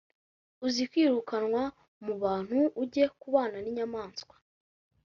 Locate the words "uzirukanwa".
0.65-1.61